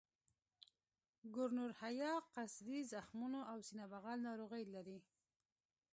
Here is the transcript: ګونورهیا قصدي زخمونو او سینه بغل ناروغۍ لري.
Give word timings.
ګونورهیا 1.35 2.11
قصدي 2.35 2.79
زخمونو 2.93 3.41
او 3.51 3.57
سینه 3.67 3.85
بغل 3.93 4.17
ناروغۍ 4.27 4.63
لري. 4.75 4.99